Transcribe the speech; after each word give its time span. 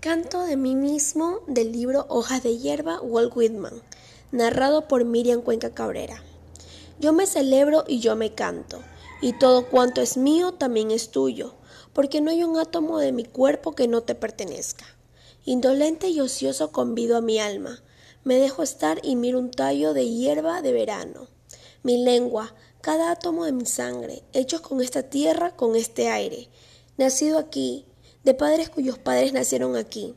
Canto 0.00 0.44
de 0.44 0.56
mí 0.56 0.76
mismo 0.76 1.40
del 1.46 1.72
libro 1.72 2.06
Hojas 2.08 2.42
de 2.42 2.56
hierba, 2.56 3.02
Walt 3.02 3.36
Whitman, 3.36 3.82
narrado 4.32 4.88
por 4.88 5.04
Miriam 5.04 5.42
Cuenca 5.42 5.74
Cabrera. 5.74 6.24
Yo 6.98 7.12
me 7.12 7.26
celebro 7.26 7.84
y 7.86 8.00
yo 8.00 8.16
me 8.16 8.34
canto, 8.34 8.78
y 9.20 9.34
todo 9.38 9.68
cuanto 9.68 10.00
es 10.00 10.16
mío 10.16 10.52
también 10.52 10.90
es 10.90 11.10
tuyo, 11.10 11.52
porque 11.92 12.22
no 12.22 12.30
hay 12.30 12.42
un 12.44 12.58
átomo 12.58 12.98
de 12.98 13.12
mi 13.12 13.24
cuerpo 13.24 13.74
que 13.74 13.88
no 13.88 14.00
te 14.00 14.14
pertenezca. 14.14 14.86
Indolente 15.44 16.08
y 16.08 16.20
ocioso 16.20 16.72
convido 16.72 17.18
a 17.18 17.20
mi 17.20 17.38
alma, 17.38 17.82
me 18.24 18.36
dejo 18.36 18.62
estar 18.62 19.00
y 19.02 19.16
miro 19.16 19.38
un 19.38 19.50
tallo 19.50 19.92
de 19.92 20.08
hierba 20.08 20.62
de 20.62 20.72
verano. 20.72 21.28
Mi 21.82 22.02
lengua, 22.02 22.54
cada 22.80 23.10
átomo 23.10 23.44
de 23.44 23.52
mi 23.52 23.66
sangre, 23.66 24.22
hechos 24.32 24.62
con 24.62 24.80
esta 24.80 25.10
tierra, 25.10 25.54
con 25.56 25.76
este 25.76 26.08
aire, 26.08 26.48
nacido 26.96 27.36
aquí, 27.38 27.84
de 28.24 28.34
padres 28.34 28.68
cuyos 28.68 28.98
padres 28.98 29.32
nacieron 29.32 29.76
aquí, 29.76 30.14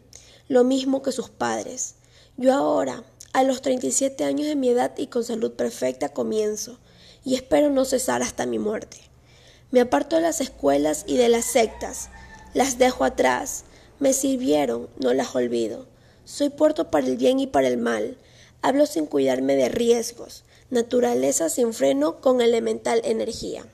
lo 0.48 0.64
mismo 0.64 1.02
que 1.02 1.12
sus 1.12 1.30
padres. 1.30 1.96
Yo 2.38 2.54
ahora, 2.54 3.04
a 3.32 3.44
los 3.44 3.62
37 3.62 4.24
años 4.24 4.48
de 4.48 4.56
mi 4.56 4.70
edad 4.70 4.94
y 4.98 5.08
con 5.08 5.24
salud 5.24 5.54
perfecta, 5.54 6.10
comienzo, 6.10 6.80
y 7.24 7.36
espero 7.36 7.70
no 7.70 7.86
cesar 7.86 8.22
hasta 8.22 8.46
mi 8.46 8.60
muerte. 8.60 8.98
Me 9.72 9.82
aparto 9.82 10.18
de 10.18 10.22
las 10.22 10.42
escuelas 10.42 11.04
y 11.08 11.18
de 11.18 11.30
las 11.30 11.46
sectas, 11.46 12.10
las 12.54 12.78
dejo 12.78 13.06
atrás, 13.06 13.64
me 14.00 14.14
sirvieron, 14.14 14.90
no 15.00 15.14
las 15.14 15.36
olvido. 15.36 15.88
Soy 16.26 16.50
puerto 16.50 16.92
para 16.92 17.08
el 17.08 17.18
bien 17.18 17.40
y 17.40 17.48
para 17.48 17.68
el 17.68 17.78
mal, 17.78 18.18
hablo 18.62 18.86
sin 18.86 19.06
cuidarme 19.06 19.56
de 19.56 19.70
riesgos, 19.70 20.44
naturaleza 20.70 21.50
sin 21.50 21.74
freno 21.74 22.22
con 22.22 22.42
elemental 22.42 23.02
energía. 23.04 23.66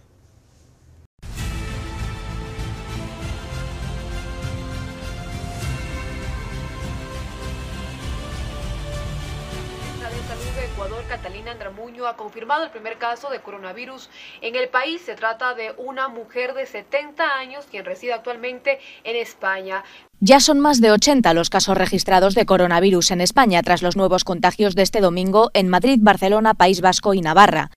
Ecuador, 10.79 11.03
Catalina 11.09 11.51
Andramuño, 11.51 12.07
ha 12.07 12.15
confirmado 12.15 12.63
el 12.63 12.69
primer 12.69 12.97
caso 12.97 13.29
de 13.29 13.41
coronavirus 13.41 14.09
en 14.39 14.55
el 14.55 14.69
país. 14.69 15.01
Se 15.01 15.13
trata 15.13 15.53
de 15.53 15.73
una 15.75 16.07
mujer 16.07 16.53
de 16.53 16.65
70 16.65 17.21
años 17.37 17.65
quien 17.69 17.83
reside 17.83 18.13
actualmente 18.13 18.79
en 19.03 19.17
España. 19.17 19.83
Ya 20.21 20.39
son 20.39 20.61
más 20.61 20.79
de 20.79 20.93
80 20.93 21.33
los 21.33 21.49
casos 21.49 21.77
registrados 21.77 22.33
de 22.33 22.45
coronavirus 22.45 23.11
en 23.11 23.19
España 23.19 23.61
tras 23.61 23.81
los 23.81 23.97
nuevos 23.97 24.23
contagios 24.23 24.73
de 24.73 24.83
este 24.83 25.01
domingo 25.01 25.51
en 25.53 25.67
Madrid, 25.67 25.99
Barcelona, 25.99 26.53
País 26.53 26.79
Vasco 26.79 27.13
y 27.13 27.19
Navarra. 27.19 27.71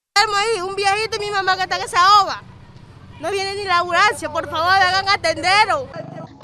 Un 0.64 0.77
viejito 0.77 1.19
mi 1.19 1.30
mamá 1.33 1.56
que 1.56 1.64
está 1.64 1.80
que 1.80 1.89
se 1.89 1.97
No 3.19 3.30
viene 3.33 3.56
ni 3.56 3.64
la 3.64 3.80
ambulancia, 3.80 4.30
por 4.30 4.48
favor, 4.48 4.70
hagan 4.70 5.08
atendero. 5.08 5.89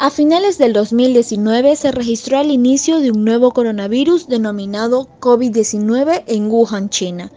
A 0.01 0.11
finales 0.11 0.59
del 0.59 0.75
2019 0.75 1.75
se 1.75 1.91
registró 1.91 2.39
el 2.39 2.53
inicio 2.53 3.01
de 3.01 3.11
un 3.11 3.25
nuevo 3.25 3.51
coronavirus 3.51 4.29
denominado 4.29 5.09
COVID-19 5.19 6.23
en 6.29 6.49
Wuhan, 6.49 6.89
China. 6.89 7.33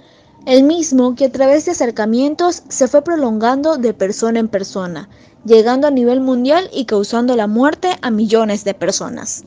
El 0.45 0.62
mismo 0.62 1.16
que 1.16 1.26
a 1.26 1.32
través 1.32 1.66
de 1.66 1.72
acercamientos 1.72 2.62
se 2.70 2.88
fue 2.88 3.02
prolongando 3.02 3.78
de 3.78 3.95
persona 3.95 4.39
en 4.39 4.48
persona, 4.48 5.09
llegando 5.44 5.88
a 5.88 5.92
nivel 5.92 6.22
mundial 6.22 6.70
y 6.72 6.86
causando 6.86 7.36
la 7.36 7.48
muerte 7.48 7.98
a 8.04 8.12
millones 8.12 8.64
de 8.64 8.76
personas. 8.76 9.44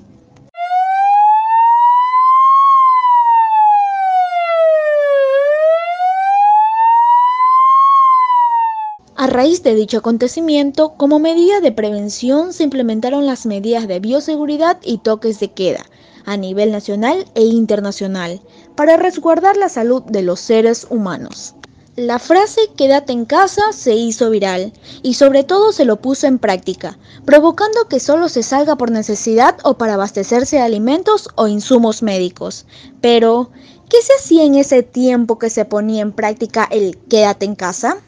Raíz 9.34 9.64
de 9.64 9.74
dicho 9.74 9.98
acontecimiento, 9.98 10.94
como 10.96 11.18
medida 11.18 11.60
de 11.60 11.72
prevención 11.72 12.52
se 12.52 12.62
implementaron 12.62 13.26
las 13.26 13.46
medidas 13.46 13.88
de 13.88 13.98
bioseguridad 13.98 14.78
y 14.84 14.98
toques 14.98 15.40
de 15.40 15.50
queda 15.50 15.84
a 16.24 16.36
nivel 16.36 16.70
nacional 16.70 17.26
e 17.34 17.42
internacional 17.42 18.40
para 18.76 18.96
resguardar 18.96 19.56
la 19.56 19.68
salud 19.68 20.04
de 20.04 20.22
los 20.22 20.38
seres 20.38 20.86
humanos. 20.88 21.56
La 21.96 22.20
frase 22.20 22.60
quédate 22.76 23.12
en 23.12 23.24
casa 23.24 23.72
se 23.72 23.94
hizo 23.96 24.30
viral 24.30 24.72
y 25.02 25.14
sobre 25.14 25.42
todo 25.42 25.72
se 25.72 25.84
lo 25.84 26.00
puso 26.00 26.28
en 26.28 26.38
práctica, 26.38 26.96
provocando 27.24 27.88
que 27.88 27.98
solo 27.98 28.28
se 28.28 28.44
salga 28.44 28.76
por 28.76 28.92
necesidad 28.92 29.56
o 29.64 29.74
para 29.74 29.94
abastecerse 29.94 30.56
de 30.56 30.62
alimentos 30.62 31.28
o 31.34 31.48
insumos 31.48 32.04
médicos. 32.04 32.66
Pero, 33.00 33.50
¿qué 33.88 34.00
se 34.00 34.12
hacía 34.14 34.44
en 34.44 34.54
ese 34.54 34.84
tiempo 34.84 35.40
que 35.40 35.50
se 35.50 35.64
ponía 35.64 36.02
en 36.02 36.12
práctica 36.12 36.68
el 36.70 36.98
quédate 37.08 37.46
en 37.46 37.56
casa? 37.56 37.98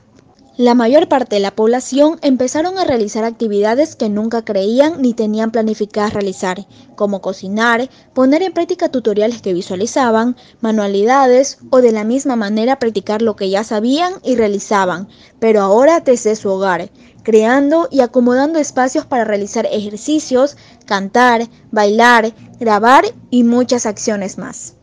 La 0.59 0.75
mayor 0.75 1.07
parte 1.07 1.37
de 1.37 1.41
la 1.41 1.51
población 1.51 2.19
empezaron 2.23 2.79
a 2.79 2.85
realizar 2.85 3.25
actividades 3.25 3.95
que 3.95 4.09
nunca 4.09 4.43
creían 4.43 5.03
ni 5.03 5.13
tenían 5.13 5.51
planificadas 5.51 6.15
realizar, 6.15 6.67
como 6.95 7.21
cocinar, 7.21 7.91
poner 8.15 8.41
en 8.41 8.55
práctica 8.55 8.89
tutoriales 8.89 9.43
que 9.43 9.53
visualizaban, 9.53 10.35
manualidades 10.63 11.59
o 11.69 11.83
de 11.83 11.93
la 11.93 12.05
misma 12.05 12.37
manera 12.37 12.79
practicar 12.79 13.21
lo 13.21 13.37
que 13.37 13.51
ya 13.51 13.65
sabían 13.65 14.15
y 14.25 14.37
realizaban, 14.37 15.09
pero 15.41 15.61
ahora 15.61 16.01
desde 16.01 16.35
su 16.37 16.49
hogar, 16.49 16.91
creando 17.23 17.89
y 17.91 18.01
acomodando 18.01 18.59
espacios 18.59 19.05
para 19.05 19.25
realizar 19.25 19.67
ejercicios, 19.67 20.57
cantar, 20.87 21.47
bailar, 21.71 22.33
grabar 22.59 23.05
y 23.29 23.45
muchas 23.45 23.85
acciones 23.85 24.39
más. 24.39 24.76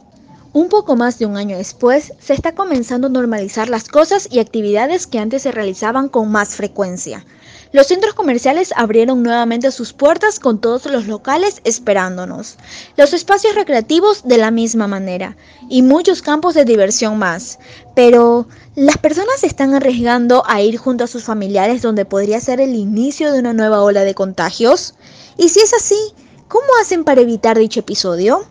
Un 0.53 0.69
poco 0.69 0.95
más 0.95 1.17
de 1.17 1.25
un 1.25 1.35
año 1.35 1.57
después, 1.57 2.13
se 2.19 2.35
está 2.35 2.53
comenzando 2.53 3.07
a 3.07 3.09
normalizar 3.09 3.69
las 3.69 3.87
cosas 3.87 4.27
y 4.29 4.37
actividades 4.37 5.07
que 5.07 5.17
antes 5.17 5.41
se 5.41 5.51
realizaban 5.51 6.09
con 6.09 6.31
más 6.31 6.49
frecuencia. 6.49 7.25
Los 7.71 7.87
centros 7.87 8.13
comerciales 8.13 8.71
abrieron 8.75 9.23
nuevamente 9.23 9.71
sus 9.71 9.93
puertas 9.93 10.39
con 10.39 10.61
todos 10.61 10.85
los 10.85 11.07
locales 11.07 11.59
esperándonos. 11.63 12.57
Los 12.97 13.13
espacios 13.13 13.55
recreativos 13.55 14.27
de 14.27 14.37
la 14.37 14.51
misma 14.51 14.85
manera. 14.85 15.35
Y 15.69 15.81
muchos 15.81 16.21
campos 16.21 16.53
de 16.53 16.65
diversión 16.65 17.17
más. 17.17 17.57
Pero, 17.95 18.47
¿las 18.75 18.99
personas 18.99 19.39
se 19.39 19.47
están 19.47 19.73
arriesgando 19.73 20.43
a 20.45 20.61
ir 20.61 20.77
junto 20.77 21.03
a 21.03 21.07
sus 21.07 21.23
familiares 21.23 21.81
donde 21.81 22.05
podría 22.05 22.39
ser 22.39 22.61
el 22.61 22.75
inicio 22.75 23.31
de 23.31 23.39
una 23.39 23.53
nueva 23.53 23.81
ola 23.81 24.01
de 24.01 24.13
contagios? 24.13 24.93
Y 25.35 25.49
si 25.49 25.61
es 25.61 25.73
así, 25.73 25.97
¿cómo 26.47 26.67
hacen 26.79 27.03
para 27.03 27.21
evitar 27.21 27.57
dicho 27.57 27.79
episodio? 27.79 28.45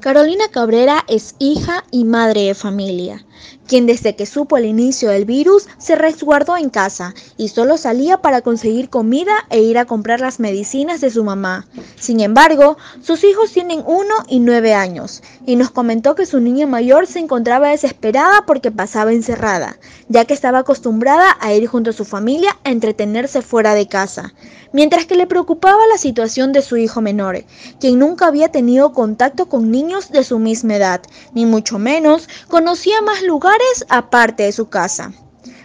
Carolina 0.00 0.44
Cabrera 0.52 1.04
es 1.08 1.36
hija 1.38 1.84
y 1.90 2.04
madre 2.04 2.42
de 2.42 2.54
familia 2.54 3.26
quien 3.66 3.86
desde 3.86 4.16
que 4.16 4.26
supo 4.26 4.56
el 4.56 4.64
inicio 4.64 5.10
del 5.10 5.24
virus 5.24 5.68
se 5.78 5.94
resguardó 5.94 6.56
en 6.56 6.70
casa 6.70 7.14
y 7.36 7.48
solo 7.48 7.76
salía 7.76 8.18
para 8.18 8.42
conseguir 8.42 8.88
comida 8.88 9.32
e 9.50 9.60
ir 9.60 9.78
a 9.78 9.84
comprar 9.84 10.20
las 10.20 10.40
medicinas 10.40 11.00
de 11.00 11.10
su 11.10 11.24
mamá. 11.24 11.66
Sin 11.98 12.20
embargo, 12.20 12.76
sus 13.02 13.24
hijos 13.24 13.52
tienen 13.52 13.82
uno 13.86 14.14
y 14.28 14.40
nueve 14.40 14.74
años 14.74 15.22
y 15.46 15.56
nos 15.56 15.70
comentó 15.70 16.14
que 16.14 16.26
su 16.26 16.40
niña 16.40 16.66
mayor 16.66 17.06
se 17.06 17.20
encontraba 17.20 17.68
desesperada 17.68 18.44
porque 18.46 18.70
pasaba 18.70 19.12
encerrada, 19.12 19.78
ya 20.08 20.24
que 20.24 20.34
estaba 20.34 20.58
acostumbrada 20.58 21.36
a 21.40 21.52
ir 21.52 21.66
junto 21.66 21.90
a 21.90 21.94
su 21.94 22.04
familia 22.04 22.58
a 22.64 22.70
entretenerse 22.70 23.42
fuera 23.42 23.74
de 23.74 23.86
casa, 23.86 24.34
mientras 24.72 25.06
que 25.06 25.16
le 25.16 25.26
preocupaba 25.26 25.86
la 25.86 25.98
situación 25.98 26.52
de 26.52 26.62
su 26.62 26.76
hijo 26.76 27.00
menor, 27.00 27.44
quien 27.80 27.98
nunca 27.98 28.26
había 28.26 28.48
tenido 28.48 28.92
contacto 28.92 29.46
con 29.46 29.70
niños 29.70 30.10
de 30.10 30.24
su 30.24 30.38
misma 30.38 30.76
edad, 30.76 31.02
ni 31.34 31.46
mucho 31.46 31.78
menos 31.78 32.28
conocía 32.48 33.00
más 33.02 33.22
lugares 33.22 33.51
aparte 33.88 34.44
de 34.44 34.52
su 34.52 34.68
casa. 34.68 35.12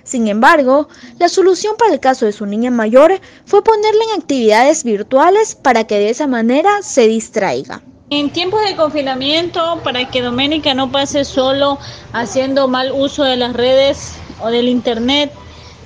Sin 0.04 0.28
embargo, 0.28 0.88
la 1.20 1.28
solución 1.28 1.76
para 1.78 1.94
el 1.94 2.00
caso 2.00 2.26
de 2.26 2.32
su 2.32 2.46
niña 2.46 2.72
mayor 2.72 3.20
fue 3.46 3.64
ponerla 3.64 4.04
en 4.06 4.22
actividades 4.22 4.84
virtuales 4.86 5.54
para 5.56 5.86
que 5.86 5.96
de 5.96 6.10
esa 6.10 6.28
manera 6.28 6.82
se 6.82 7.08
distraiga. 7.08 7.82
En 8.10 8.30
tiempos 8.30 8.62
de 8.64 8.78
confinamiento, 8.78 9.82
para 9.84 10.10
que 10.10 10.22
Doménica 10.22 10.74
no 10.74 10.90
pase 10.90 11.26
solo 11.26 11.78
haciendo 12.14 12.70
mal 12.70 12.94
uso 12.94 13.26
de 13.26 13.36
las 13.36 13.54
redes 13.54 14.14
o 14.42 14.48
del 14.48 14.70
internet, 14.70 15.30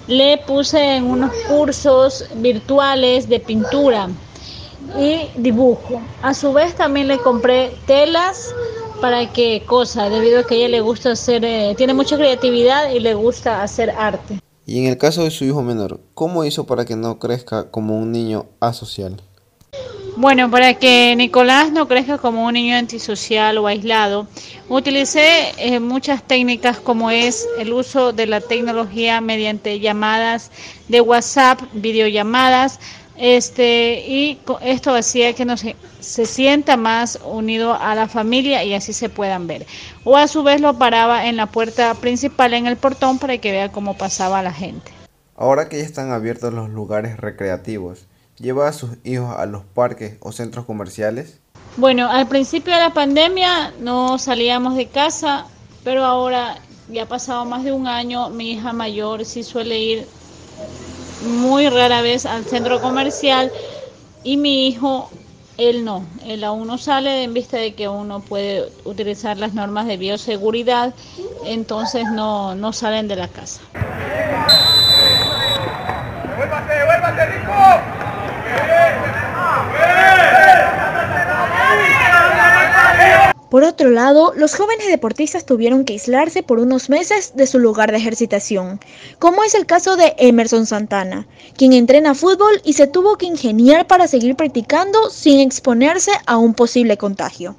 le 0.05 0.37
puse 0.37 0.97
en 0.97 1.05
unos 1.05 1.31
cursos 1.47 2.25
virtuales 2.35 3.27
de 3.27 3.39
pintura 3.39 4.07
y 4.99 5.29
dibujo. 5.35 5.99
A 6.21 6.35
su 6.35 6.53
vez 6.53 6.75
también 6.75 7.07
le 7.07 7.17
compré 7.17 7.75
telas 7.87 8.53
para 9.01 9.33
qué 9.33 9.63
cosa, 9.65 10.09
debido 10.09 10.39
a 10.39 10.43
que 10.43 10.53
a 10.53 10.57
ella 10.59 10.69
le 10.69 10.81
gusta 10.81 11.11
hacer, 11.11 11.43
eh, 11.43 11.73
tiene 11.75 11.93
mucha 11.93 12.15
creatividad 12.17 12.91
y 12.91 12.99
le 12.99 13.15
gusta 13.15 13.63
hacer 13.63 13.89
arte. 13.89 14.39
Y 14.65 14.79
en 14.79 14.85
el 14.85 14.97
caso 14.97 15.23
de 15.23 15.31
su 15.31 15.43
hijo 15.43 15.63
menor, 15.63 15.99
¿cómo 16.13 16.45
hizo 16.45 16.65
para 16.65 16.85
que 16.85 16.95
no 16.95 17.17
crezca 17.17 17.71
como 17.71 17.97
un 17.97 18.11
niño 18.11 18.45
asocial? 18.59 19.21
Bueno, 20.17 20.51
para 20.51 20.73
que 20.75 21.15
Nicolás 21.15 21.71
no 21.71 21.87
crezca 21.87 22.17
como 22.17 22.45
un 22.45 22.53
niño 22.53 22.75
antisocial 22.75 23.57
o 23.57 23.67
aislado, 23.67 24.27
utilicé 24.67 25.53
eh, 25.57 25.79
muchas 25.79 26.21
técnicas 26.21 26.79
como 26.79 27.09
es 27.09 27.47
el 27.57 27.73
uso 27.73 28.11
de 28.11 28.27
la 28.27 28.41
tecnología 28.41 29.19
mediante 29.21 29.79
llamadas 29.79 30.51
de 30.89 31.01
WhatsApp, 31.01 31.61
videollamadas, 31.73 32.79
Este, 33.23 34.03
y 34.07 34.39
esto 34.63 34.95
hacía 34.95 35.33
que 35.33 35.45
no 35.45 35.55
se, 35.55 35.75
se 35.99 36.25
sienta 36.25 36.75
más 36.75 37.19
unido 37.23 37.75
a 37.75 37.93
la 37.93 38.07
familia 38.07 38.63
y 38.63 38.73
así 38.73 38.93
se 38.93 39.09
puedan 39.09 39.45
ver. 39.45 39.67
O 40.03 40.17
a 40.17 40.27
su 40.27 40.41
vez 40.41 40.59
lo 40.59 40.79
paraba 40.79 41.27
en 41.27 41.37
la 41.37 41.45
puerta 41.45 41.93
principal, 41.93 42.55
en 42.55 42.65
el 42.65 42.77
portón, 42.77 43.19
para 43.19 43.37
que 43.37 43.51
vea 43.51 43.71
cómo 43.71 43.95
pasaba 43.95 44.41
la 44.41 44.51
gente. 44.51 44.91
Ahora 45.35 45.69
que 45.69 45.77
ya 45.77 45.83
están 45.83 46.11
abiertos 46.11 46.51
los 46.51 46.71
lugares 46.71 47.17
recreativos, 47.17 48.07
¿lleva 48.39 48.67
a 48.67 48.73
sus 48.73 48.97
hijos 49.03 49.35
a 49.37 49.45
los 49.45 49.65
parques 49.65 50.17
o 50.21 50.31
centros 50.31 50.65
comerciales? 50.65 51.39
Bueno, 51.77 52.09
al 52.09 52.27
principio 52.27 52.73
de 52.73 52.79
la 52.79 52.93
pandemia 52.95 53.71
no 53.79 54.17
salíamos 54.17 54.75
de 54.75 54.87
casa, 54.87 55.45
pero 55.83 56.05
ahora 56.05 56.57
ya 56.89 57.03
ha 57.03 57.07
pasado 57.07 57.45
más 57.45 57.63
de 57.63 57.71
un 57.71 57.85
año, 57.85 58.31
mi 58.31 58.53
hija 58.53 58.73
mayor 58.73 59.25
sí 59.25 59.43
suele 59.43 59.77
ir 59.77 60.07
muy 61.21 61.69
rara 61.69 62.01
vez 62.01 62.25
al 62.25 62.45
centro 62.45 62.81
comercial 62.81 63.51
y 64.23 64.37
mi 64.37 64.67
hijo, 64.67 65.09
él 65.57 65.83
no, 65.85 66.05
él 66.25 66.43
aún 66.43 66.67
no 66.67 66.77
sale 66.77 67.23
en 67.23 67.33
vista 67.33 67.57
de 67.57 67.73
que 67.73 67.87
uno 67.87 68.19
puede 68.21 68.69
utilizar 68.83 69.37
las 69.37 69.53
normas 69.53 69.87
de 69.87 69.97
bioseguridad, 69.97 70.93
entonces 71.45 72.05
no, 72.11 72.55
no 72.55 72.73
salen 72.73 73.07
de 73.07 73.15
la 73.15 73.27
casa. 73.27 73.61
Por 83.51 83.65
otro 83.65 83.89
lado, 83.89 84.33
los 84.37 84.55
jóvenes 84.55 84.87
deportistas 84.87 85.45
tuvieron 85.45 85.83
que 85.83 85.91
aislarse 85.91 86.41
por 86.41 86.59
unos 86.59 86.89
meses 86.89 87.33
de 87.35 87.45
su 87.45 87.59
lugar 87.59 87.91
de 87.91 87.97
ejercitación, 87.97 88.79
como 89.19 89.43
es 89.43 89.55
el 89.55 89.65
caso 89.65 89.97
de 89.97 90.13
Emerson 90.19 90.65
Santana, 90.65 91.27
quien 91.57 91.73
entrena 91.73 92.15
fútbol 92.15 92.61
y 92.63 92.71
se 92.71 92.87
tuvo 92.87 93.17
que 93.17 93.25
ingeniar 93.25 93.87
para 93.87 94.07
seguir 94.07 94.37
practicando 94.37 95.09
sin 95.09 95.41
exponerse 95.41 96.11
a 96.27 96.37
un 96.37 96.53
posible 96.53 96.95
contagio. 96.95 97.57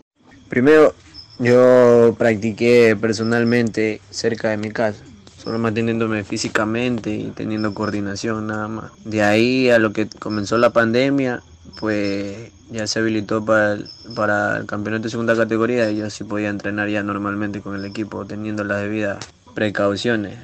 Primero, 0.49 0.95
yo 1.39 2.15
practiqué 2.17 2.97
personalmente 2.99 4.01
cerca 4.09 4.49
de 4.49 4.57
mi 4.57 4.71
casa, 4.71 5.05
solo 5.45 5.59
manteniéndome 5.59 6.25
físicamente 6.25 7.11
y 7.11 7.33
teniendo 7.37 7.75
coordinación 7.75 8.47
nada 8.47 8.67
más. 8.67 8.93
De 9.05 9.23
ahí 9.23 9.69
a 9.69 9.79
lo 9.79 9.93
que 9.93 10.09
comenzó 10.09 10.57
la 10.57 10.71
pandemia, 10.71 11.43
pues 11.79 12.51
ya 12.71 12.87
se 12.87 12.99
habilitó 12.99 13.45
para 13.45 13.73
el, 13.75 13.89
para 14.15 14.59
el 14.59 14.67
campeonato 14.67 15.05
de 15.05 15.11
segunda 15.11 15.37
categoría 15.37 15.91
y 15.91 15.99
yo 15.99 16.11
sí 16.11 16.25
podía 16.25 16.49
entrenar 16.49 16.89
ya 16.89 17.03
normalmente 17.03 17.61
con 17.61 17.77
el 17.77 17.85
equipo 17.85 18.25
teniendo 18.25 18.65
las 18.65 18.81
debidas 18.81 19.19
precauciones. 19.55 20.39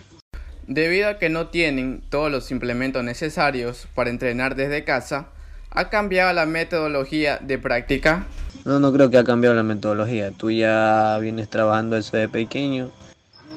Debido 0.66 1.08
a 1.08 1.18
que 1.18 1.30
no 1.30 1.48
tienen 1.48 2.02
todos 2.10 2.30
los 2.30 2.50
implementos 2.50 3.02
necesarios 3.02 3.88
para 3.94 4.10
entrenar 4.10 4.54
desde 4.54 4.84
casa, 4.84 5.28
¿ha 5.70 5.88
cambiado 5.88 6.32
la 6.32 6.46
metodología 6.46 7.38
de 7.38 7.58
práctica? 7.58 8.26
No, 8.64 8.78
no 8.78 8.92
creo 8.92 9.08
que 9.08 9.16
ha 9.16 9.24
cambiado 9.24 9.56
la 9.56 9.62
metodología. 9.62 10.30
Tú 10.30 10.50
ya 10.50 11.16
vienes 11.20 11.48
trabajando 11.48 11.96
eso 11.96 12.16
de 12.16 12.28
pequeño 12.28 12.90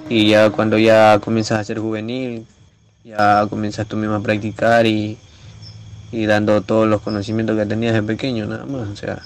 y 0.08 0.30
ya 0.30 0.50
cuando 0.52 0.78
ya 0.78 1.20
comienzas 1.20 1.60
a 1.60 1.64
ser 1.66 1.80
juvenil, 1.80 2.46
ya 3.04 3.46
comienzas 3.50 3.88
tú 3.88 3.98
mismo 3.98 4.16
a 4.16 4.24
practicar 4.24 4.86
y 4.86 5.18
y 6.12 6.26
dando 6.26 6.62
todos 6.62 6.88
los 6.88 7.02
conocimientos 7.02 7.58
que 7.58 7.66
tenías 7.66 7.94
de 7.94 8.04
pequeño, 8.04 8.46
nada 8.46 8.66
más. 8.66 8.88
O 8.90 8.96
sea, 8.96 9.22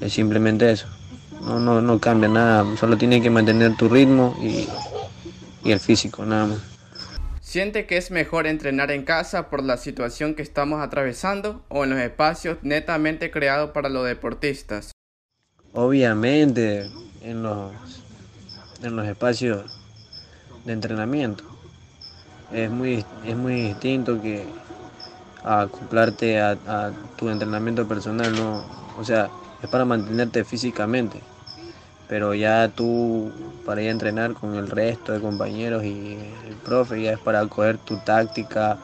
es 0.00 0.12
simplemente 0.12 0.70
eso. 0.70 0.86
No, 1.42 1.58
no, 1.58 1.82
no 1.82 1.98
cambia 1.98 2.28
nada, 2.28 2.64
solo 2.76 2.96
tienes 2.96 3.20
que 3.22 3.30
mantener 3.30 3.76
tu 3.76 3.88
ritmo 3.88 4.36
y, 4.40 4.68
y 5.64 5.72
el 5.72 5.80
físico, 5.80 6.24
nada 6.24 6.46
más. 6.46 6.58
¿Siente 7.40 7.84
que 7.86 7.98
es 7.98 8.10
mejor 8.10 8.46
entrenar 8.46 8.90
en 8.90 9.04
casa 9.04 9.50
por 9.50 9.62
la 9.62 9.76
situación 9.76 10.34
que 10.34 10.42
estamos 10.42 10.80
atravesando 10.80 11.62
o 11.68 11.84
en 11.84 11.90
los 11.90 11.98
espacios 11.98 12.58
netamente 12.62 13.30
creados 13.30 13.72
para 13.72 13.88
los 13.88 14.06
deportistas? 14.06 14.92
Obviamente, 15.74 16.88
en 17.22 17.42
los, 17.42 17.72
en 18.82 18.96
los 18.96 19.06
espacios 19.06 19.82
de 20.64 20.72
entrenamiento. 20.72 21.44
Es 22.52 22.70
muy, 22.70 23.04
es 23.26 23.36
muy 23.36 23.60
distinto 23.60 24.20
que, 24.20 24.46
a 25.44 25.62
acoplarte 25.62 26.40
a, 26.40 26.92
tu 27.16 27.28
entrenamiento 27.28 27.86
personal, 27.86 28.34
no, 28.34 28.62
o 28.98 29.04
sea, 29.04 29.30
es 29.62 29.68
para 29.68 29.84
mantenerte 29.84 30.44
físicamente, 30.44 31.20
pero 32.08 32.34
ya 32.34 32.68
tú 32.68 33.30
para 33.64 33.82
ir 33.82 33.88
a 33.88 33.92
entrenar 33.92 34.34
con 34.34 34.54
el 34.54 34.68
resto 34.68 35.12
de 35.12 35.20
compañeros 35.20 35.84
y 35.84 36.16
el 36.46 36.54
profe 36.64 37.02
ya 37.02 37.12
es 37.12 37.18
para 37.18 37.46
coger 37.46 37.78
tu 37.78 37.96
táctica 37.98 38.78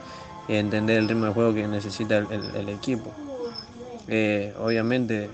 y 0.49 0.55
entender 0.55 0.99
el 0.99 1.09
ritmo 1.09 1.27
de 1.27 1.33
juego 1.33 1.55
que 1.55 1.67
necesita 1.67 2.19
el, 2.19 2.69
equipo. 2.69 3.13
Eh, 4.07 4.55
obviamente 4.59 5.31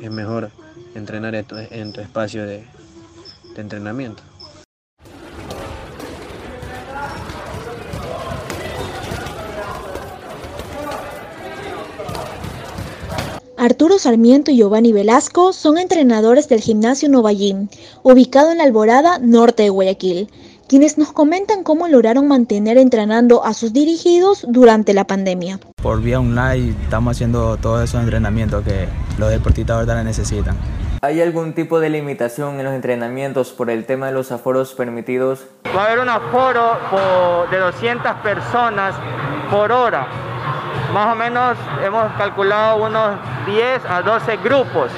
es 0.00 0.10
mejor 0.10 0.50
entrenar 0.94 1.34
en 1.34 1.92
tu 1.92 2.00
espacio 2.00 2.46
de 2.46 2.64
entrenamiento. 3.56 4.33
Arturo 13.64 13.98
Sarmiento 13.98 14.50
y 14.50 14.58
Giovanni 14.58 14.92
Velasco 14.92 15.54
son 15.54 15.78
entrenadores 15.78 16.50
del 16.50 16.60
gimnasio 16.60 17.08
Nova 17.08 17.32
Gym, 17.32 17.68
ubicado 18.02 18.52
en 18.52 18.58
la 18.58 18.64
Alborada, 18.64 19.18
norte 19.18 19.62
de 19.62 19.70
Guayaquil, 19.70 20.28
quienes 20.68 20.98
nos 20.98 21.12
comentan 21.12 21.62
cómo 21.62 21.88
lograron 21.88 22.28
mantener 22.28 22.76
entrenando 22.76 23.42
a 23.42 23.54
sus 23.54 23.72
dirigidos 23.72 24.44
durante 24.46 24.92
la 24.92 25.06
pandemia. 25.06 25.60
Por 25.82 26.02
vía 26.02 26.20
online 26.20 26.74
estamos 26.82 27.16
haciendo 27.16 27.56
todos 27.56 27.84
esos 27.84 28.02
entrenamientos 28.02 28.62
que 28.64 28.86
los 29.16 29.30
deportistas 29.30 29.76
ahorita 29.76 30.04
necesitan. 30.04 30.58
¿Hay 31.00 31.22
algún 31.22 31.54
tipo 31.54 31.80
de 31.80 31.88
limitación 31.88 32.58
en 32.58 32.66
los 32.66 32.74
entrenamientos 32.74 33.52
por 33.52 33.70
el 33.70 33.86
tema 33.86 34.08
de 34.08 34.12
los 34.12 34.30
aforos 34.30 34.74
permitidos? 34.74 35.46
Va 35.74 35.84
a 35.84 35.86
haber 35.86 36.00
un 36.00 36.10
aforo 36.10 36.76
de 37.50 37.56
200 37.56 38.12
personas 38.16 38.94
por 39.50 39.72
hora 39.72 40.33
más 40.94 41.12
o 41.12 41.16
menos 41.16 41.58
hemos 41.84 42.12
calculado 42.12 42.84
unos 42.84 43.16
10 43.46 43.84
a 43.84 44.00
12 44.02 44.36
grupos. 44.36 44.92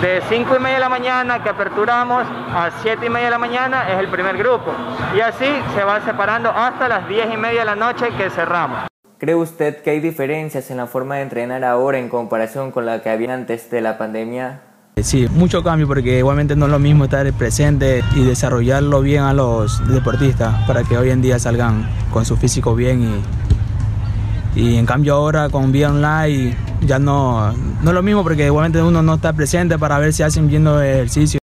De 0.00 0.22
5 0.30 0.56
y 0.56 0.58
media 0.58 0.76
de 0.76 0.80
la 0.80 0.88
mañana 0.88 1.42
que 1.42 1.50
aperturamos 1.50 2.24
a 2.54 2.70
7 2.80 3.04
y 3.04 3.10
media 3.10 3.26
de 3.26 3.30
la 3.32 3.38
mañana 3.38 3.92
es 3.92 3.98
el 3.98 4.08
primer 4.08 4.38
grupo. 4.38 4.72
Y 5.14 5.20
así 5.20 5.44
se 5.74 5.84
va 5.84 6.00
separando 6.00 6.48
hasta 6.48 6.88
las 6.88 7.06
10 7.06 7.34
y 7.34 7.36
media 7.36 7.60
de 7.60 7.66
la 7.66 7.76
noche 7.76 8.08
que 8.16 8.30
cerramos. 8.30 8.86
¿Cree 9.18 9.34
usted 9.34 9.82
que 9.82 9.90
hay 9.90 10.00
diferencias 10.00 10.70
en 10.70 10.78
la 10.78 10.86
forma 10.86 11.16
de 11.16 11.22
entrenar 11.22 11.64
ahora 11.64 11.98
en 11.98 12.08
comparación 12.08 12.70
con 12.70 12.86
la 12.86 13.02
que 13.02 13.10
había 13.10 13.34
antes 13.34 13.70
de 13.70 13.82
la 13.82 13.98
pandemia? 13.98 14.62
Sí, 15.02 15.28
mucho 15.30 15.62
cambio 15.62 15.86
porque 15.86 16.18
igualmente 16.18 16.56
no 16.56 16.64
es 16.64 16.72
lo 16.72 16.78
mismo 16.78 17.04
estar 17.04 17.30
presente 17.34 18.02
y 18.16 18.24
desarrollarlo 18.24 19.02
bien 19.02 19.24
a 19.24 19.34
los 19.34 19.86
deportistas 19.86 20.66
para 20.66 20.82
que 20.82 20.96
hoy 20.96 21.10
en 21.10 21.20
día 21.20 21.38
salgan 21.38 21.86
con 22.10 22.24
su 22.24 22.38
físico 22.38 22.74
bien 22.74 23.02
y 23.02 23.49
y 24.54 24.76
en 24.76 24.86
cambio 24.86 25.14
ahora 25.14 25.48
con 25.48 25.72
vía 25.72 25.90
online 25.90 26.56
ya 26.82 26.98
no, 26.98 27.52
no 27.52 27.90
es 27.90 27.94
lo 27.94 28.02
mismo 28.02 28.22
porque 28.22 28.46
igualmente 28.46 28.82
uno 28.82 29.02
no 29.02 29.14
está 29.14 29.32
presente 29.32 29.78
para 29.78 29.98
ver 29.98 30.12
si 30.12 30.22
hacen 30.22 30.48
viendo 30.48 30.82
ejercicio. 30.82 31.39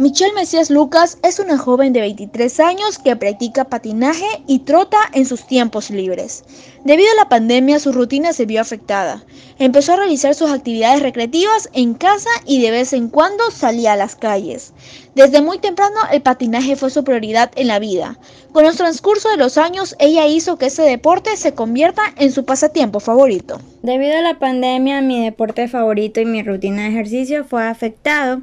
Michelle 0.00 0.32
Mesías 0.32 0.70
Lucas 0.70 1.18
es 1.22 1.40
una 1.40 1.58
joven 1.58 1.92
de 1.92 2.00
23 2.00 2.58
años 2.60 2.98
que 2.98 3.16
practica 3.16 3.66
patinaje 3.66 4.24
y 4.46 4.60
trota 4.60 4.96
en 5.12 5.26
sus 5.26 5.46
tiempos 5.46 5.90
libres. 5.90 6.42
Debido 6.86 7.10
a 7.12 7.16
la 7.16 7.28
pandemia 7.28 7.78
su 7.78 7.92
rutina 7.92 8.32
se 8.32 8.46
vio 8.46 8.62
afectada. 8.62 9.22
Empezó 9.58 9.92
a 9.92 9.96
realizar 9.96 10.34
sus 10.34 10.50
actividades 10.52 11.02
recreativas 11.02 11.68
en 11.74 11.92
casa 11.92 12.30
y 12.46 12.62
de 12.62 12.70
vez 12.70 12.94
en 12.94 13.10
cuando 13.10 13.50
salía 13.50 13.92
a 13.92 13.96
las 13.96 14.16
calles. 14.16 14.72
Desde 15.14 15.42
muy 15.42 15.58
temprano 15.58 15.96
el 16.10 16.22
patinaje 16.22 16.76
fue 16.76 16.88
su 16.88 17.04
prioridad 17.04 17.50
en 17.56 17.68
la 17.68 17.78
vida. 17.78 18.18
Con 18.52 18.64
el 18.64 18.78
transcurso 18.78 19.28
de 19.28 19.36
los 19.36 19.58
años 19.58 19.96
ella 19.98 20.26
hizo 20.26 20.56
que 20.56 20.66
ese 20.66 20.82
deporte 20.82 21.36
se 21.36 21.52
convierta 21.52 22.00
en 22.16 22.32
su 22.32 22.46
pasatiempo 22.46 23.00
favorito. 23.00 23.60
Debido 23.82 24.16
a 24.16 24.22
la 24.22 24.38
pandemia 24.38 25.02
mi 25.02 25.22
deporte 25.22 25.68
favorito 25.68 26.22
y 26.22 26.24
mi 26.24 26.42
rutina 26.42 26.84
de 26.84 26.88
ejercicio 26.88 27.44
fue 27.44 27.68
afectado 27.68 28.40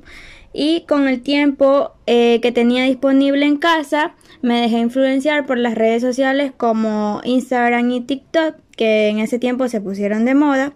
y 0.59 0.81
con 0.87 1.07
el 1.07 1.21
tiempo 1.21 1.91
eh, 2.07 2.39
que 2.41 2.51
tenía 2.51 2.85
disponible 2.85 3.45
en 3.45 3.57
casa 3.57 4.15
me 4.41 4.59
dejé 4.59 4.79
influenciar 4.79 5.45
por 5.45 5.59
las 5.59 5.75
redes 5.75 6.01
sociales 6.01 6.51
como 6.57 7.21
Instagram 7.23 7.91
y 7.91 8.01
TikTok 8.01 8.55
que 8.75 9.09
en 9.09 9.19
ese 9.19 9.37
tiempo 9.37 9.67
se 9.67 9.81
pusieron 9.81 10.25
de 10.25 10.33
moda 10.33 10.73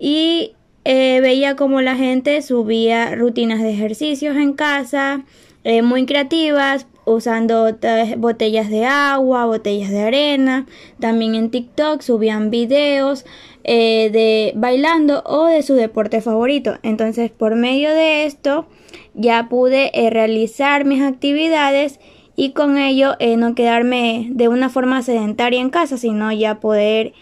y 0.00 0.56
eh, 0.84 1.20
veía 1.20 1.54
como 1.54 1.80
la 1.80 1.94
gente 1.94 2.42
subía 2.42 3.14
rutinas 3.14 3.62
de 3.62 3.70
ejercicios 3.70 4.36
en 4.36 4.52
casa 4.52 5.24
eh, 5.62 5.82
muy 5.82 6.06
creativas 6.06 6.88
usando 7.04 7.76
botellas 8.18 8.70
de 8.70 8.84
agua, 8.84 9.46
botellas 9.46 9.90
de 9.90 10.00
arena. 10.00 10.66
También 10.98 11.34
en 11.34 11.50
TikTok 11.50 12.02
subían 12.02 12.50
videos 12.50 13.24
eh, 13.64 14.10
de 14.10 14.52
bailando 14.56 15.22
o 15.26 15.46
de 15.46 15.62
su 15.62 15.74
deporte 15.74 16.20
favorito. 16.20 16.78
Entonces, 16.82 17.30
por 17.30 17.56
medio 17.56 17.90
de 17.90 18.24
esto, 18.24 18.66
ya 19.14 19.48
pude 19.48 19.90
eh, 19.94 20.10
realizar 20.10 20.84
mis 20.84 21.02
actividades 21.02 22.00
y 22.36 22.52
con 22.52 22.78
ello 22.78 23.16
eh, 23.18 23.36
no 23.36 23.54
quedarme 23.54 24.28
de 24.30 24.48
una 24.48 24.70
forma 24.70 25.02
sedentaria 25.02 25.60
en 25.60 25.70
casa, 25.70 25.98
sino 25.98 26.32
ya 26.32 26.60
poder 26.60 27.12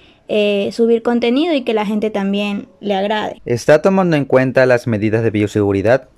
subir 0.73 1.03
contenido 1.03 1.55
y 1.55 1.63
que 1.63 1.73
la 1.73 1.87
gente 1.87 2.11
también 2.11 2.69
le 2.81 2.95
agrade. 2.95 3.41
¿Está 3.47 3.81
tomando 3.81 4.15
en 4.15 4.27
cuenta 4.27 4.67
las 4.67 4.87
medidas 4.87 5.23
de 5.23 5.31
bioseguridad? 5.31 6.11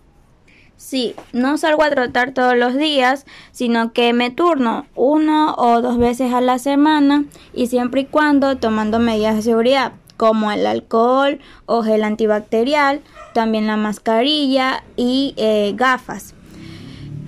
Sí, 0.81 1.15
no 1.35 1.59
salgo 1.59 1.83
a 1.83 1.91
trotar 1.91 2.33
todos 2.33 2.57
los 2.57 2.75
días, 2.75 3.27
sino 3.53 3.93
que 3.93 4.15
me 4.15 4.31
turno 4.31 4.87
uno 4.95 5.55
o 5.59 5.83
dos 5.83 5.99
veces 5.99 6.33
a 6.33 6.41
la 6.41 6.59
semana 6.59 7.27
y 7.53 7.67
siempre 7.67 8.01
y 8.01 8.05
cuando 8.07 8.57
tomando 8.57 8.99
medidas 8.99 9.37
de 9.37 9.43
seguridad 9.43 9.93
como 10.17 10.51
el 10.51 10.65
alcohol 10.65 11.39
o 11.67 11.83
gel 11.83 12.03
antibacterial, 12.03 13.03
también 13.35 13.67
la 13.67 13.77
mascarilla 13.77 14.83
y 14.97 15.35
eh, 15.37 15.75
gafas. 15.77 16.35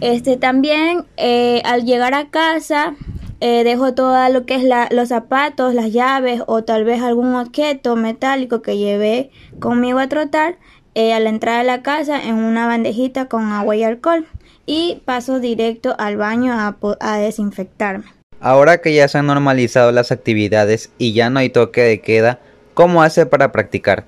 Este 0.01 0.39
también 0.39 1.05
eh, 1.19 1.61
al 1.67 1.85
llegar 1.85 2.15
a 2.15 2.31
casa 2.31 2.95
eh, 3.41 3.65
dejo 3.65 3.93
todo 3.93 4.17
lo 4.31 4.47
que 4.47 4.55
es 4.55 4.65
los 4.93 5.11
zapatos, 5.11 5.75
las 5.75 5.93
llaves 5.93 6.43
o 6.47 6.65
tal 6.65 6.85
vez 6.85 7.03
algún 7.03 7.35
objeto 7.35 7.97
metálico 7.97 8.63
que 8.63 8.79
llevé 8.79 9.31
conmigo 9.61 9.99
a 9.99 10.09
trotar 10.09 10.57
eh, 10.95 11.13
a 11.13 11.21
la 11.21 11.31
entrada 11.31 11.59
de 11.59 11.65
la 11.65 11.83
casa 11.83 12.23
en 12.23 12.35
una 12.35 12.67
bandejita 12.67 13.27
con 13.27 13.53
agua 13.53 13.77
y 13.77 13.85
alcohol 13.85 14.27
y 14.67 15.03
paso 15.05 15.41
directo 15.41 15.95
al 15.99 16.17
baño 16.17 16.53
a, 16.53 16.77
a 17.01 17.19
desinfectarme. 17.19 18.05
Ahora 18.41 18.79
que 18.79 18.93
ya 18.93 19.07
se 19.09 19.19
han 19.19 19.27
normalizado 19.27 19.93
las 19.93 20.11
actividades 20.11 20.91
y 20.99 21.13
ya 21.13 21.31
no 21.31 21.39
hay 21.39 21.51
toque 21.51 21.83
de 21.83 22.01
queda, 22.01 22.41
¿cómo 22.75 23.03
hace 23.03 23.25
para 23.25 23.53
practicar? 23.53 24.05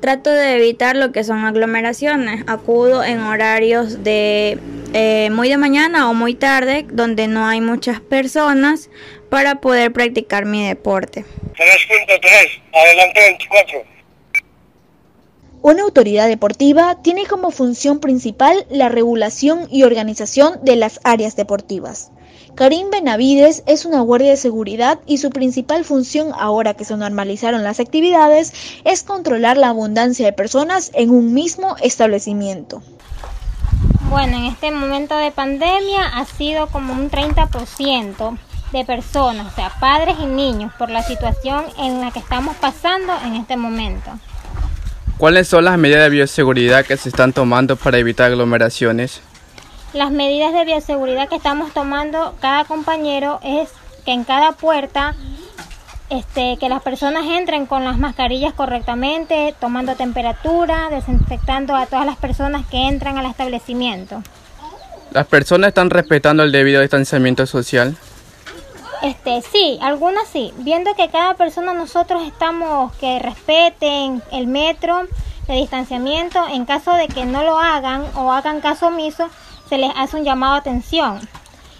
Trato 0.00 0.30
de 0.30 0.56
evitar 0.56 0.96
lo 0.96 1.12
que 1.12 1.24
son 1.24 1.44
aglomeraciones. 1.44 2.44
Acudo 2.46 3.02
en 3.02 3.20
horarios 3.20 4.04
de 4.04 4.58
eh, 4.92 5.30
muy 5.30 5.48
de 5.48 5.56
mañana 5.56 6.10
o 6.10 6.14
muy 6.14 6.34
tarde, 6.34 6.86
donde 6.90 7.28
no 7.28 7.46
hay 7.46 7.60
muchas 7.60 8.00
personas, 8.00 8.90
para 9.30 9.56
poder 9.56 9.92
practicar 9.92 10.44
mi 10.44 10.66
deporte. 10.66 11.24
3.3, 11.54 12.62
adelante 12.72 13.20
24. 13.20 13.95
Una 15.66 15.82
autoridad 15.82 16.28
deportiva 16.28 16.94
tiene 17.02 17.26
como 17.26 17.50
función 17.50 17.98
principal 17.98 18.64
la 18.70 18.88
regulación 18.88 19.66
y 19.68 19.82
organización 19.82 20.60
de 20.62 20.76
las 20.76 21.00
áreas 21.02 21.34
deportivas. 21.34 22.12
Karim 22.54 22.90
Benavides 22.90 23.64
es 23.66 23.84
una 23.84 24.00
guardia 24.00 24.30
de 24.30 24.36
seguridad 24.36 25.00
y 25.06 25.18
su 25.18 25.30
principal 25.30 25.84
función 25.84 26.30
ahora 26.38 26.74
que 26.74 26.84
se 26.84 26.96
normalizaron 26.96 27.64
las 27.64 27.80
actividades 27.80 28.52
es 28.84 29.02
controlar 29.02 29.56
la 29.56 29.70
abundancia 29.70 30.24
de 30.24 30.32
personas 30.32 30.92
en 30.94 31.10
un 31.10 31.34
mismo 31.34 31.74
establecimiento. 31.82 32.80
Bueno, 34.08 34.36
en 34.36 34.44
este 34.44 34.70
momento 34.70 35.16
de 35.16 35.32
pandemia 35.32 36.06
ha 36.14 36.26
sido 36.26 36.68
como 36.68 36.92
un 36.92 37.10
30% 37.10 38.38
de 38.70 38.84
personas, 38.84 39.52
o 39.52 39.56
sea, 39.56 39.72
padres 39.80 40.14
y 40.22 40.26
niños, 40.26 40.72
por 40.78 40.90
la 40.90 41.02
situación 41.02 41.64
en 41.76 42.00
la 42.00 42.12
que 42.12 42.20
estamos 42.20 42.54
pasando 42.54 43.12
en 43.24 43.34
este 43.34 43.56
momento. 43.56 44.12
¿Cuáles 45.18 45.48
son 45.48 45.64
las 45.64 45.78
medidas 45.78 46.02
de 46.02 46.10
bioseguridad 46.10 46.84
que 46.84 46.98
se 46.98 47.08
están 47.08 47.32
tomando 47.32 47.76
para 47.76 47.96
evitar 47.96 48.30
aglomeraciones? 48.30 49.22
Las 49.94 50.10
medidas 50.10 50.52
de 50.52 50.66
bioseguridad 50.66 51.30
que 51.30 51.36
estamos 51.36 51.72
tomando 51.72 52.34
cada 52.42 52.64
compañero 52.64 53.40
es 53.42 53.70
que 54.04 54.12
en 54.12 54.24
cada 54.24 54.52
puerta 54.52 55.14
este, 56.10 56.58
que 56.60 56.68
las 56.68 56.82
personas 56.82 57.24
entren 57.24 57.64
con 57.64 57.82
las 57.82 57.96
mascarillas 57.96 58.52
correctamente, 58.52 59.54
tomando 59.58 59.94
temperatura, 59.94 60.90
desinfectando 60.90 61.74
a 61.74 61.86
todas 61.86 62.04
las 62.04 62.16
personas 62.16 62.66
que 62.66 62.86
entran 62.86 63.16
al 63.16 63.24
establecimiento. 63.24 64.22
¿Las 65.12 65.26
personas 65.26 65.68
están 65.68 65.88
respetando 65.88 66.42
el 66.42 66.52
debido 66.52 66.82
distanciamiento 66.82 67.46
social? 67.46 67.96
Este, 69.02 69.42
sí, 69.42 69.78
algunas 69.82 70.28
sí. 70.28 70.52
Viendo 70.58 70.94
que 70.94 71.08
cada 71.08 71.34
persona 71.34 71.72
nosotros 71.74 72.22
estamos 72.22 72.94
que 72.96 73.18
respeten 73.18 74.22
el 74.32 74.46
metro 74.46 75.02
de 75.46 75.54
distanciamiento, 75.54 76.46
en 76.48 76.64
caso 76.64 76.92
de 76.92 77.08
que 77.08 77.24
no 77.24 77.44
lo 77.44 77.58
hagan 77.58 78.04
o 78.16 78.32
hagan 78.32 78.60
caso 78.60 78.88
omiso, 78.88 79.28
se 79.68 79.78
les 79.78 79.92
hace 79.96 80.16
un 80.16 80.24
llamado 80.24 80.54
a 80.54 80.58
atención. 80.58 81.20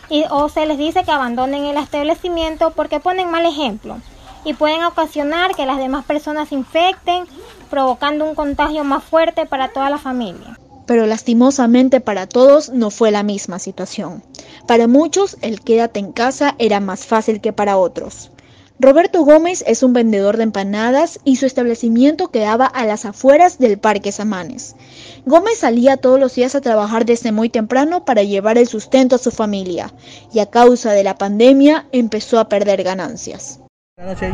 Y, 0.08 0.24
o 0.30 0.48
se 0.48 0.66
les 0.66 0.78
dice 0.78 1.04
que 1.04 1.10
abandonen 1.10 1.64
el 1.64 1.76
establecimiento 1.78 2.70
porque 2.70 3.00
ponen 3.00 3.30
mal 3.30 3.44
ejemplo 3.44 3.98
y 4.44 4.54
pueden 4.54 4.84
ocasionar 4.84 5.56
que 5.56 5.66
las 5.66 5.78
demás 5.78 6.04
personas 6.04 6.50
se 6.50 6.54
infecten, 6.54 7.26
provocando 7.70 8.24
un 8.24 8.36
contagio 8.36 8.84
más 8.84 9.02
fuerte 9.02 9.46
para 9.46 9.68
toda 9.68 9.90
la 9.90 9.98
familia 9.98 10.56
pero 10.86 11.06
lastimosamente 11.06 12.00
para 12.00 12.26
todos 12.26 12.70
no 12.70 12.90
fue 12.90 13.10
la 13.10 13.22
misma 13.22 13.58
situación. 13.58 14.22
Para 14.66 14.88
muchos 14.88 15.36
el 15.42 15.60
quédate 15.60 16.00
en 16.00 16.12
casa 16.12 16.54
era 16.58 16.80
más 16.80 17.04
fácil 17.04 17.40
que 17.40 17.52
para 17.52 17.76
otros. 17.76 18.30
Roberto 18.78 19.24
Gómez 19.24 19.64
es 19.66 19.82
un 19.82 19.94
vendedor 19.94 20.36
de 20.36 20.42
empanadas 20.42 21.18
y 21.24 21.36
su 21.36 21.46
establecimiento 21.46 22.30
quedaba 22.30 22.66
a 22.66 22.84
las 22.84 23.06
afueras 23.06 23.58
del 23.58 23.78
Parque 23.78 24.12
Samanes. 24.12 24.76
Gómez 25.24 25.60
salía 25.60 25.96
todos 25.96 26.20
los 26.20 26.34
días 26.34 26.54
a 26.54 26.60
trabajar 26.60 27.06
desde 27.06 27.32
muy 27.32 27.48
temprano 27.48 28.04
para 28.04 28.22
llevar 28.22 28.58
el 28.58 28.66
sustento 28.66 29.16
a 29.16 29.18
su 29.18 29.30
familia 29.30 29.94
y 30.30 30.40
a 30.40 30.46
causa 30.46 30.92
de 30.92 31.04
la 31.04 31.16
pandemia 31.16 31.86
empezó 31.90 32.38
a 32.38 32.50
perder 32.50 32.82
ganancias. 32.82 33.60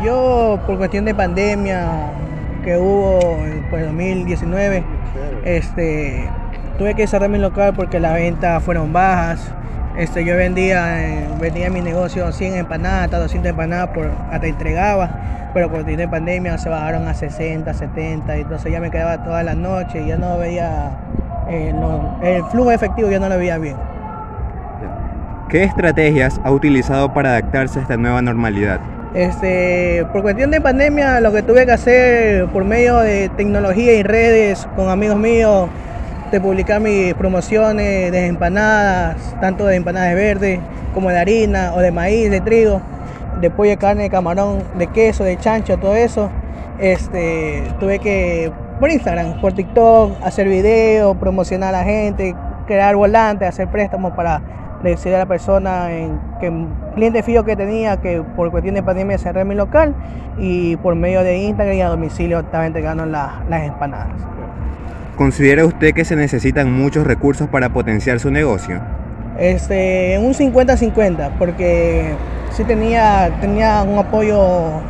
yo 0.03 0.59
por 0.67 0.77
cuestión 0.77 1.05
de 1.05 1.15
pandemia 1.15 2.11
que 2.65 2.77
hubo 2.77 3.21
en 3.45 3.71
2019, 3.71 4.83
este, 5.45 6.29
tuve 6.77 6.95
que 6.95 7.07
cerrar 7.07 7.29
mi 7.29 7.37
local 7.37 7.73
porque 7.75 7.99
las 7.99 8.13
ventas 8.13 8.61
fueron 8.63 8.93
bajas. 8.93 9.51
Este, 9.97 10.25
yo 10.25 10.35
vendía, 10.35 11.27
vendía 11.39 11.69
mi 11.69 11.81
negocio 11.81 12.31
100 12.31 12.55
empanadas, 12.55 13.11
200 13.11 13.51
empanadas, 13.51 13.89
por, 13.89 14.09
hasta 14.31 14.47
entregaba, 14.47 15.51
pero 15.53 15.69
por 15.69 15.83
tiene 15.83 16.07
pandemia 16.07 16.57
se 16.57 16.69
bajaron 16.69 17.07
a 17.07 17.13
60, 17.13 17.71
70, 17.71 18.35
entonces 18.37 18.71
ya 18.71 18.79
me 18.79 18.89
quedaba 18.89 19.23
toda 19.23 19.43
la 19.43 19.53
noche 19.53 20.01
y 20.01 20.07
ya 20.07 20.17
no 20.17 20.39
veía, 20.39 20.97
eh, 21.47 21.73
el 22.23 22.43
flujo 22.45 22.71
efectivo 22.71 23.09
ya 23.09 23.19
no 23.19 23.29
lo 23.29 23.37
veía 23.37 23.59
bien. 23.59 23.75
¿Qué 25.47 25.63
estrategias 25.63 26.41
ha 26.43 26.49
utilizado 26.49 27.13
para 27.13 27.29
adaptarse 27.29 27.77
a 27.77 27.83
esta 27.83 27.95
nueva 27.95 28.23
normalidad? 28.23 28.79
Este, 29.13 30.03
por 30.11 30.23
cuestión 30.23 30.49
de 30.49 30.59
pandemia, 30.59 31.19
lo 31.19 31.31
que 31.31 31.43
tuve 31.43 31.67
que 31.67 31.71
hacer 31.71 32.47
por 32.47 32.65
medio 32.65 32.97
de 32.97 33.29
tecnología 33.37 33.93
y 33.93 34.01
redes 34.01 34.67
con 34.75 34.89
amigos 34.89 35.19
míos, 35.19 35.69
publicar 36.39 36.79
mis 36.81 37.13
promociones 37.13 38.11
de 38.11 38.27
empanadas, 38.27 39.35
tanto 39.41 39.65
de 39.65 39.75
empanadas 39.75 40.09
de 40.09 40.15
verde 40.15 40.59
como 40.93 41.09
de 41.09 41.19
harina 41.19 41.73
o 41.75 41.79
de 41.79 41.91
maíz, 41.91 42.29
de 42.31 42.41
trigo, 42.41 42.81
de 43.41 43.49
pollo, 43.49 43.71
de 43.71 43.77
carne, 43.77 44.03
de 44.03 44.09
camarón, 44.09 44.63
de 44.77 44.87
queso, 44.87 45.23
de 45.23 45.37
chancho, 45.37 45.77
todo 45.77 45.95
eso. 45.95 46.29
Este, 46.79 47.63
tuve 47.79 47.99
que 47.99 48.51
por 48.79 48.89
Instagram, 48.89 49.39
por 49.41 49.53
TikTok, 49.53 50.23
hacer 50.23 50.47
videos, 50.47 51.15
promocionar 51.17 51.69
a 51.69 51.79
la 51.79 51.83
gente, 51.83 52.35
crear 52.67 52.95
volantes, 52.95 53.47
hacer 53.47 53.67
préstamos 53.67 54.13
para 54.13 54.41
decirle 54.83 55.15
a 55.15 55.19
la 55.19 55.25
persona 55.25 55.87
que 56.39 56.51
cliente 56.95 57.23
fijo 57.23 57.43
que 57.43 57.55
tenía 57.55 57.97
que 57.97 58.21
por 58.35 58.51
cuestión 58.51 58.75
de 58.75 58.83
pandemia 58.83 59.17
cerré 59.17 59.45
mi 59.45 59.55
local 59.55 59.95
y 60.37 60.75
por 60.77 60.95
medio 60.95 61.23
de 61.23 61.37
Instagram 61.37 61.75
y 61.75 61.81
a 61.81 61.89
domicilio 61.89 62.39
estaba 62.39 62.65
entregando 62.65 63.05
las 63.05 63.63
empanadas. 63.63 64.32
¿Considera 65.15 65.63
usted 65.63 65.93
que 65.93 66.05
se 66.05 66.15
necesitan 66.15 66.71
muchos 66.71 67.05
recursos 67.05 67.47
para 67.47 67.69
potenciar 67.69 68.19
su 68.19 68.31
negocio? 68.31 68.81
Este, 69.37 70.17
un 70.19 70.33
50-50, 70.33 71.37
porque 71.37 72.15
sí 72.51 72.63
tenía, 72.63 73.31
tenía 73.39 73.83
un 73.83 73.99
apoyo 73.99 74.81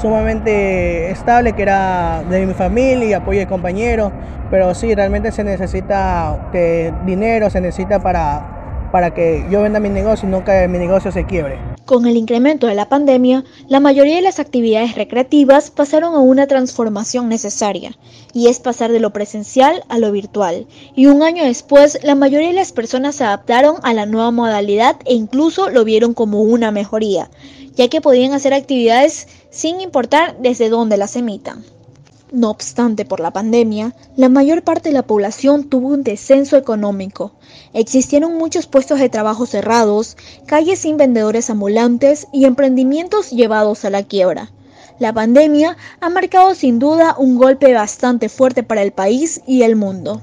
sumamente 0.00 1.10
estable 1.10 1.52
que 1.52 1.62
era 1.62 2.22
de 2.28 2.46
mi 2.46 2.54
familia 2.54 3.06
y 3.06 3.12
apoyo 3.12 3.40
de 3.40 3.46
compañeros, 3.46 4.12
pero 4.50 4.74
sí, 4.74 4.94
realmente 4.94 5.30
se 5.30 5.44
necesita 5.44 6.48
de 6.52 6.94
dinero, 7.04 7.50
se 7.50 7.60
necesita 7.60 7.98
para, 8.00 8.88
para 8.92 9.12
que 9.12 9.44
yo 9.50 9.60
venda 9.60 9.78
mi 9.78 9.90
negocio 9.90 10.26
y 10.26 10.32
nunca 10.32 10.66
mi 10.68 10.78
negocio 10.78 11.12
se 11.12 11.24
quiebre. 11.24 11.75
Con 11.86 12.06
el 12.06 12.16
incremento 12.16 12.66
de 12.66 12.74
la 12.74 12.88
pandemia, 12.88 13.44
la 13.68 13.78
mayoría 13.78 14.16
de 14.16 14.22
las 14.22 14.40
actividades 14.40 14.96
recreativas 14.96 15.70
pasaron 15.70 16.16
a 16.16 16.18
una 16.18 16.48
transformación 16.48 17.28
necesaria, 17.28 17.96
y 18.32 18.48
es 18.48 18.58
pasar 18.58 18.90
de 18.90 18.98
lo 18.98 19.12
presencial 19.12 19.84
a 19.88 19.98
lo 19.98 20.10
virtual. 20.10 20.66
Y 20.96 21.06
un 21.06 21.22
año 21.22 21.44
después, 21.44 22.00
la 22.02 22.16
mayoría 22.16 22.48
de 22.48 22.54
las 22.54 22.72
personas 22.72 23.14
se 23.14 23.22
adaptaron 23.22 23.76
a 23.84 23.94
la 23.94 24.04
nueva 24.04 24.32
modalidad 24.32 24.96
e 25.04 25.14
incluso 25.14 25.70
lo 25.70 25.84
vieron 25.84 26.12
como 26.12 26.42
una 26.42 26.72
mejoría, 26.72 27.30
ya 27.76 27.86
que 27.86 28.00
podían 28.00 28.32
hacer 28.32 28.52
actividades 28.52 29.28
sin 29.50 29.80
importar 29.80 30.38
desde 30.40 30.68
dónde 30.68 30.96
las 30.96 31.14
emitan. 31.14 31.75
No 32.32 32.50
obstante, 32.50 33.04
por 33.04 33.20
la 33.20 33.30
pandemia, 33.30 33.94
la 34.16 34.28
mayor 34.28 34.62
parte 34.62 34.88
de 34.88 34.94
la 34.94 35.06
población 35.06 35.64
tuvo 35.64 35.88
un 35.88 36.02
descenso 36.02 36.56
económico. 36.56 37.32
Existieron 37.72 38.36
muchos 38.36 38.66
puestos 38.66 38.98
de 38.98 39.08
trabajo 39.08 39.46
cerrados, 39.46 40.16
calles 40.44 40.80
sin 40.80 40.96
vendedores 40.96 41.50
ambulantes 41.50 42.26
y 42.32 42.44
emprendimientos 42.44 43.30
llevados 43.30 43.84
a 43.84 43.90
la 43.90 44.02
quiebra. 44.02 44.50
La 44.98 45.12
pandemia 45.12 45.76
ha 46.00 46.10
marcado 46.10 46.56
sin 46.56 46.80
duda 46.80 47.14
un 47.16 47.36
golpe 47.36 47.72
bastante 47.72 48.28
fuerte 48.28 48.64
para 48.64 48.82
el 48.82 48.92
país 48.92 49.40
y 49.46 49.62
el 49.62 49.76
mundo. 49.76 50.20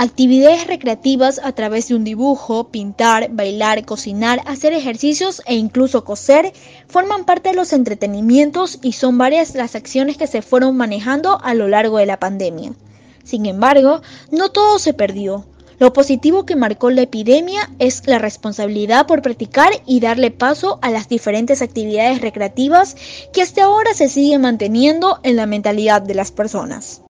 Actividades 0.00 0.68
recreativas 0.68 1.40
a 1.42 1.50
través 1.50 1.88
de 1.88 1.96
un 1.96 2.04
dibujo, 2.04 2.68
pintar, 2.68 3.30
bailar, 3.32 3.84
cocinar, 3.84 4.40
hacer 4.46 4.72
ejercicios 4.72 5.42
e 5.44 5.56
incluso 5.56 6.04
coser 6.04 6.52
forman 6.86 7.24
parte 7.24 7.48
de 7.48 7.56
los 7.56 7.72
entretenimientos 7.72 8.78
y 8.80 8.92
son 8.92 9.18
varias 9.18 9.56
las 9.56 9.74
acciones 9.74 10.16
que 10.16 10.28
se 10.28 10.40
fueron 10.40 10.76
manejando 10.76 11.40
a 11.42 11.52
lo 11.54 11.66
largo 11.66 11.98
de 11.98 12.06
la 12.06 12.20
pandemia. 12.20 12.74
Sin 13.24 13.44
embargo, 13.44 14.00
no 14.30 14.50
todo 14.50 14.78
se 14.78 14.94
perdió. 14.94 15.46
Lo 15.80 15.92
positivo 15.92 16.46
que 16.46 16.54
marcó 16.54 16.90
la 16.90 17.02
epidemia 17.02 17.68
es 17.80 18.06
la 18.06 18.20
responsabilidad 18.20 19.08
por 19.08 19.20
practicar 19.20 19.72
y 19.84 19.98
darle 19.98 20.30
paso 20.30 20.78
a 20.80 20.90
las 20.90 21.08
diferentes 21.08 21.60
actividades 21.60 22.20
recreativas 22.20 22.94
que 23.32 23.42
hasta 23.42 23.64
ahora 23.64 23.92
se 23.94 24.08
siguen 24.08 24.42
manteniendo 24.42 25.18
en 25.24 25.34
la 25.34 25.46
mentalidad 25.46 26.02
de 26.02 26.14
las 26.14 26.30
personas. 26.30 27.02